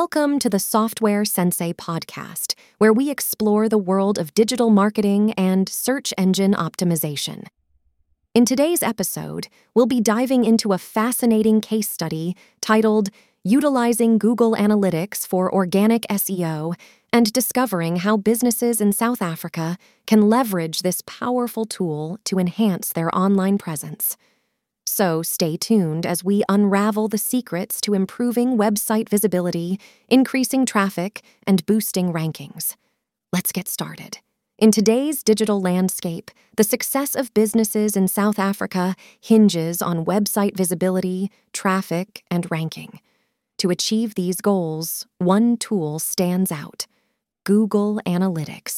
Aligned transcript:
Welcome 0.00 0.40
to 0.40 0.50
the 0.50 0.58
Software 0.58 1.24
Sensei 1.24 1.72
podcast, 1.72 2.56
where 2.78 2.92
we 2.92 3.10
explore 3.10 3.68
the 3.68 3.78
world 3.78 4.18
of 4.18 4.34
digital 4.34 4.70
marketing 4.70 5.32
and 5.34 5.68
search 5.68 6.12
engine 6.18 6.52
optimization. 6.52 7.46
In 8.34 8.44
today's 8.44 8.82
episode, 8.82 9.46
we'll 9.72 9.86
be 9.86 10.00
diving 10.00 10.44
into 10.44 10.72
a 10.72 10.78
fascinating 10.78 11.60
case 11.60 11.88
study 11.88 12.34
titled 12.60 13.10
Utilizing 13.44 14.18
Google 14.18 14.56
Analytics 14.56 15.24
for 15.24 15.54
Organic 15.54 16.02
SEO 16.10 16.74
and 17.12 17.32
discovering 17.32 17.98
how 17.98 18.16
businesses 18.16 18.80
in 18.80 18.92
South 18.92 19.22
Africa 19.22 19.78
can 20.08 20.28
leverage 20.28 20.82
this 20.82 21.02
powerful 21.06 21.66
tool 21.66 22.18
to 22.24 22.40
enhance 22.40 22.92
their 22.92 23.16
online 23.16 23.58
presence. 23.58 24.16
So 24.86 25.22
stay 25.22 25.56
tuned 25.56 26.04
as 26.06 26.22
we 26.22 26.44
unravel 26.48 27.08
the 27.08 27.18
secrets 27.18 27.80
to 27.82 27.94
improving 27.94 28.56
website 28.58 29.08
visibility, 29.08 29.80
increasing 30.08 30.66
traffic, 30.66 31.22
and 31.46 31.64
boosting 31.66 32.12
rankings. 32.12 32.76
Let's 33.32 33.52
get 33.52 33.68
started. 33.68 34.18
In 34.58 34.70
today's 34.70 35.24
digital 35.24 35.60
landscape, 35.60 36.30
the 36.56 36.64
success 36.64 37.16
of 37.16 37.34
businesses 37.34 37.96
in 37.96 38.06
South 38.06 38.38
Africa 38.38 38.94
hinges 39.20 39.82
on 39.82 40.04
website 40.04 40.56
visibility, 40.56 41.30
traffic, 41.52 42.22
and 42.30 42.48
ranking. 42.50 43.00
To 43.58 43.70
achieve 43.70 44.14
these 44.14 44.40
goals, 44.40 45.06
one 45.18 45.56
tool 45.56 45.98
stands 45.98 46.52
out 46.52 46.86
Google 47.44 48.00
Analytics. 48.06 48.73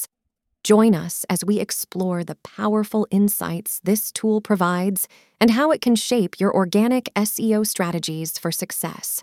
Join 0.67 0.97
us 0.97 1.25
as 1.31 1.45
we 1.45 1.61
explore 1.61 2.25
the 2.25 2.35
powerful 2.43 3.07
insights 3.13 3.81
this 3.85 4.11
tool 4.11 4.41
provides 4.41 5.07
and 5.41 5.53
how 5.53 5.71
it 5.71 5.81
can 5.81 5.95
shape 5.95 6.41
your 6.41 6.53
organic 6.53 7.05
SEO 7.15 7.65
strategies 7.65 8.37
for 8.37 8.51
success. 8.51 9.23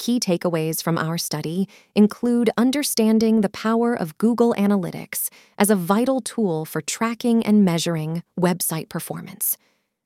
Key 0.00 0.18
takeaways 0.18 0.82
from 0.82 0.98
our 0.98 1.18
study 1.18 1.68
include 1.94 2.50
understanding 2.56 3.42
the 3.42 3.48
power 3.48 3.94
of 3.94 4.18
Google 4.18 4.56
Analytics 4.58 5.28
as 5.56 5.70
a 5.70 5.76
vital 5.76 6.20
tool 6.20 6.64
for 6.64 6.80
tracking 6.80 7.46
and 7.46 7.64
measuring 7.64 8.24
website 8.36 8.88
performance. 8.88 9.56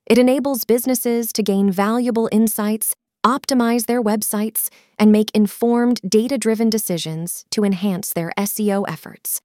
It 0.05 0.19
enables 0.19 0.63
businesses 0.63 1.33
to 1.33 1.41
gain 1.41 1.71
valuable 1.71 2.29
insights 2.31 2.95
optimize 3.25 3.85
their 3.85 4.01
websites, 4.01 4.69
and 4.97 5.11
make 5.11 5.29
informed, 5.33 6.01
data 6.07 6.37
driven 6.37 6.69
decisions 6.69 7.45
to 7.51 7.63
enhance 7.63 8.13
their 8.13 8.31
SEO 8.37 8.83
efforts. 8.87 9.41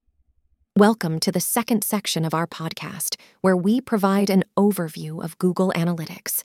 Welcome 0.78 1.20
to 1.20 1.32
the 1.32 1.40
second 1.40 1.84
section 1.84 2.22
of 2.22 2.34
our 2.34 2.46
podcast, 2.46 3.16
where 3.40 3.56
we 3.56 3.80
provide 3.80 4.28
an 4.28 4.44
overview 4.58 5.24
of 5.24 5.38
Google 5.38 5.72
Analytics. 5.74 6.44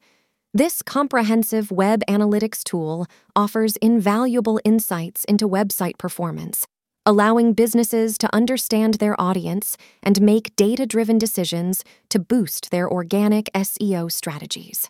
This 0.53 0.81
comprehensive 0.81 1.69
web 1.69 2.01
analytics 2.07 2.63
tool 2.63 3.07
offers 3.35 3.75
invaluable 3.81 4.61
insights 4.63 5.25
into 5.25 5.49
website 5.49 5.97
performance, 5.97 6.65
allowing 7.05 7.51
businesses 7.51 8.17
to 8.19 8.33
understand 8.33 8.93
their 8.93 9.19
audience 9.19 9.75
and 10.01 10.21
make 10.21 10.55
data 10.55 10.85
driven 10.85 11.17
decisions 11.17 11.83
to 12.07 12.17
boost 12.17 12.71
their 12.71 12.89
organic 12.89 13.49
SEO 13.53 14.09
strategies. 14.09 14.89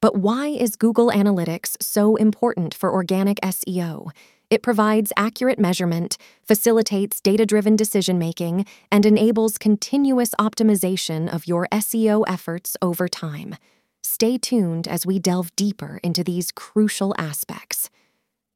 But 0.00 0.16
why 0.16 0.48
is 0.48 0.74
Google 0.74 1.12
Analytics 1.12 1.80
so 1.80 2.16
important 2.16 2.74
for 2.74 2.92
organic 2.92 3.40
SEO? 3.42 4.10
It 4.52 4.62
provides 4.62 5.14
accurate 5.16 5.58
measurement, 5.58 6.18
facilitates 6.44 7.22
data 7.22 7.46
driven 7.46 7.74
decision 7.74 8.18
making, 8.18 8.66
and 8.90 9.06
enables 9.06 9.56
continuous 9.56 10.34
optimization 10.38 11.26
of 11.34 11.48
your 11.48 11.66
SEO 11.72 12.22
efforts 12.28 12.76
over 12.82 13.08
time. 13.08 13.56
Stay 14.02 14.36
tuned 14.36 14.86
as 14.86 15.06
we 15.06 15.18
delve 15.18 15.56
deeper 15.56 16.00
into 16.02 16.22
these 16.22 16.52
crucial 16.52 17.14
aspects. 17.16 17.88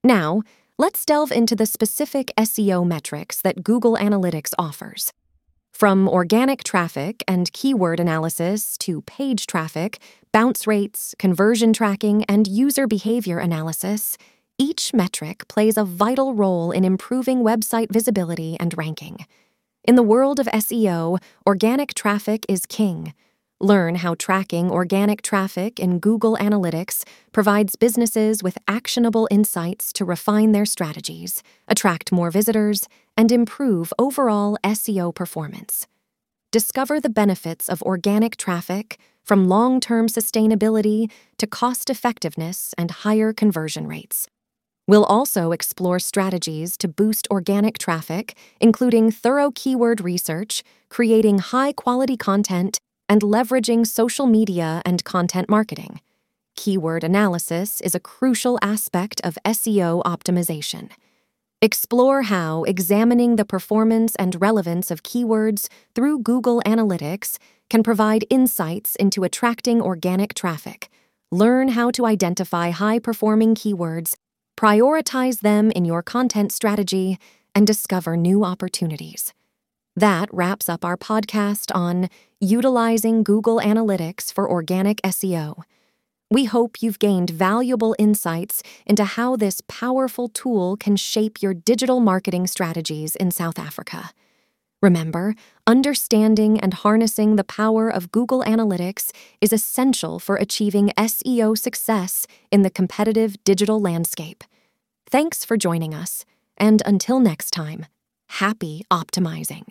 Now, 0.04 0.42
let's 0.76 1.02
delve 1.06 1.32
into 1.32 1.56
the 1.56 1.64
specific 1.64 2.30
SEO 2.36 2.86
metrics 2.86 3.40
that 3.40 3.64
Google 3.64 3.96
Analytics 3.96 4.52
offers. 4.58 5.14
From 5.72 6.10
organic 6.10 6.62
traffic 6.62 7.24
and 7.26 7.50
keyword 7.54 8.00
analysis 8.00 8.76
to 8.78 9.00
page 9.02 9.46
traffic, 9.46 9.98
bounce 10.30 10.66
rates, 10.66 11.14
conversion 11.18 11.72
tracking, 11.72 12.22
and 12.24 12.46
user 12.46 12.86
behavior 12.86 13.38
analysis, 13.38 14.18
each 14.58 14.94
metric 14.94 15.46
plays 15.48 15.76
a 15.76 15.84
vital 15.84 16.34
role 16.34 16.70
in 16.70 16.84
improving 16.84 17.42
website 17.42 17.90
visibility 17.90 18.56
and 18.58 18.76
ranking. 18.76 19.26
In 19.84 19.94
the 19.94 20.02
world 20.02 20.40
of 20.40 20.46
SEO, 20.46 21.18
organic 21.46 21.94
traffic 21.94 22.44
is 22.48 22.66
king. 22.66 23.14
Learn 23.60 23.96
how 23.96 24.14
tracking 24.14 24.70
organic 24.70 25.22
traffic 25.22 25.80
in 25.80 25.98
Google 25.98 26.36
Analytics 26.36 27.04
provides 27.32 27.76
businesses 27.76 28.42
with 28.42 28.58
actionable 28.68 29.28
insights 29.30 29.92
to 29.94 30.04
refine 30.04 30.52
their 30.52 30.66
strategies, 30.66 31.42
attract 31.66 32.12
more 32.12 32.30
visitors, 32.30 32.88
and 33.16 33.32
improve 33.32 33.92
overall 33.98 34.58
SEO 34.62 35.14
performance. 35.14 35.86
Discover 36.52 37.00
the 37.00 37.10
benefits 37.10 37.68
of 37.68 37.82
organic 37.82 38.36
traffic 38.36 38.98
from 39.22 39.48
long 39.48 39.80
term 39.80 40.06
sustainability 40.06 41.10
to 41.38 41.46
cost 41.46 41.90
effectiveness 41.90 42.74
and 42.78 42.90
higher 42.90 43.32
conversion 43.32 43.86
rates. 43.86 44.28
We'll 44.88 45.04
also 45.04 45.50
explore 45.50 45.98
strategies 45.98 46.76
to 46.76 46.86
boost 46.86 47.26
organic 47.28 47.76
traffic, 47.76 48.36
including 48.60 49.10
thorough 49.10 49.50
keyword 49.52 50.00
research, 50.00 50.62
creating 50.88 51.38
high 51.38 51.72
quality 51.72 52.16
content, 52.16 52.78
and 53.08 53.20
leveraging 53.20 53.86
social 53.86 54.26
media 54.26 54.82
and 54.84 55.02
content 55.04 55.48
marketing. 55.48 56.00
Keyword 56.54 57.02
analysis 57.02 57.80
is 57.80 57.94
a 57.94 58.00
crucial 58.00 58.58
aspect 58.62 59.20
of 59.24 59.38
SEO 59.44 60.02
optimization. 60.04 60.90
Explore 61.60 62.22
how 62.22 62.62
examining 62.64 63.36
the 63.36 63.44
performance 63.44 64.14
and 64.16 64.40
relevance 64.40 64.90
of 64.90 65.02
keywords 65.02 65.68
through 65.94 66.20
Google 66.20 66.62
Analytics 66.64 67.38
can 67.68 67.82
provide 67.82 68.24
insights 68.30 68.94
into 68.96 69.24
attracting 69.24 69.82
organic 69.82 70.34
traffic. 70.34 70.88
Learn 71.32 71.68
how 71.68 71.90
to 71.90 72.06
identify 72.06 72.70
high 72.70 73.00
performing 73.00 73.54
keywords, 73.54 74.14
prioritize 74.56 75.40
them 75.40 75.70
in 75.70 75.84
your 75.84 76.02
content 76.02 76.52
strategy, 76.52 77.18
and 77.54 77.66
discover 77.66 78.16
new 78.16 78.44
opportunities. 78.44 79.32
That 79.96 80.28
wraps 80.30 80.68
up 80.68 80.84
our 80.84 80.98
podcast 80.98 81.74
on 81.74 82.10
utilizing 82.38 83.22
Google 83.22 83.58
Analytics 83.60 84.30
for 84.30 84.48
organic 84.50 85.00
SEO. 85.00 85.62
We 86.30 86.44
hope 86.44 86.82
you've 86.82 86.98
gained 86.98 87.30
valuable 87.30 87.96
insights 87.98 88.62
into 88.84 89.04
how 89.04 89.36
this 89.36 89.62
powerful 89.68 90.28
tool 90.28 90.76
can 90.76 90.96
shape 90.96 91.40
your 91.40 91.54
digital 91.54 92.00
marketing 92.00 92.46
strategies 92.46 93.16
in 93.16 93.30
South 93.30 93.58
Africa. 93.58 94.10
Remember, 94.82 95.34
understanding 95.66 96.60
and 96.60 96.74
harnessing 96.74 97.36
the 97.36 97.44
power 97.44 97.88
of 97.88 98.12
Google 98.12 98.42
Analytics 98.42 99.10
is 99.40 99.52
essential 99.52 100.18
for 100.18 100.36
achieving 100.36 100.92
SEO 100.98 101.56
success 101.56 102.26
in 102.52 102.62
the 102.62 102.70
competitive 102.70 103.42
digital 103.42 103.80
landscape. 103.80 104.44
Thanks 105.08 105.44
for 105.44 105.56
joining 105.56 105.94
us, 105.94 106.24
and 106.58 106.82
until 106.84 107.20
next 107.20 107.52
time, 107.52 107.86
happy 108.28 108.84
optimizing. 108.90 109.64